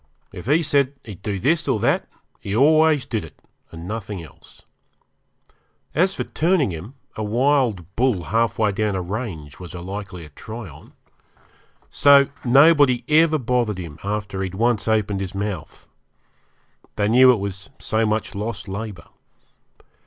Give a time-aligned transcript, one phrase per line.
[0.31, 2.07] If he said he'd do this or that
[2.39, 3.39] he always did it
[3.71, 4.63] and nothing else.
[5.93, 10.29] As for turning him, a wild bull half way down a range was a likelier
[10.29, 10.93] try on.
[11.91, 15.87] So nobody ever bothered him after he'd once opened his mouth.
[16.95, 19.05] They knew it was so much lost labour.